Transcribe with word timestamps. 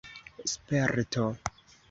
sperto 0.53 1.27